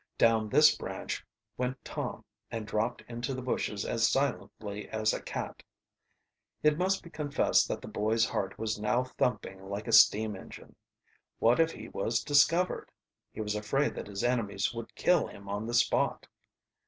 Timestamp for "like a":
9.69-9.91